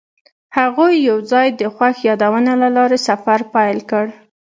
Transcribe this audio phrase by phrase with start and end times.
[0.57, 4.05] هغوی یوځای د خوښ یادونه له لارې سفر پیل کړ.